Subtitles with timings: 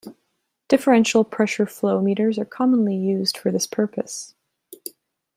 [0.67, 4.33] Differential pressure flow meters are commonly used for this purpose.